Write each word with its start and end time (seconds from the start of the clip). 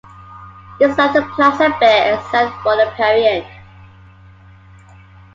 This 0.79 0.97
left 0.97 1.13
the 1.13 1.21
Plaza 1.35 1.69
bare 1.79 2.15
except 2.17 2.55
for 2.63 2.75
the 2.75 2.91
Parian. 2.97 3.45